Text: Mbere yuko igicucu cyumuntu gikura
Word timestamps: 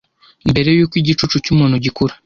Mbere 0.49 0.69
yuko 0.77 0.93
igicucu 1.01 1.35
cyumuntu 1.45 1.75
gikura 1.83 2.13